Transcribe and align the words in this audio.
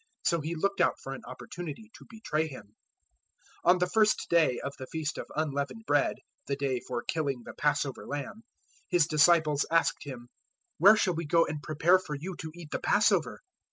So 0.23 0.41
he 0.41 0.55
looked 0.55 0.81
out 0.81 0.99
for 0.99 1.13
an 1.13 1.21
opportunity 1.27 1.91
to 1.93 2.07
betray 2.09 2.47
Him. 2.47 2.73
014:012 3.65 3.69
On 3.69 3.77
the 3.77 3.85
first 3.89 4.29
day 4.31 4.57
of 4.61 4.73
the 4.79 4.87
feast 4.87 5.19
of 5.19 5.27
Unleavened 5.35 5.83
Bread 5.85 6.15
the 6.47 6.55
day 6.55 6.79
for 6.79 7.03
killing 7.03 7.43
the 7.45 7.53
Passover 7.53 8.07
lamb 8.07 8.41
His 8.89 9.05
disciples 9.05 9.63
asked 9.69 10.03
Him, 10.03 10.29
"Where 10.79 10.95
shall 10.97 11.13
we 11.13 11.27
go 11.27 11.45
and 11.45 11.61
prepare 11.61 11.99
for 11.99 12.15
you 12.15 12.35
to 12.37 12.49
eat 12.55 12.71
the 12.71 12.79
Passover?" 12.79 13.41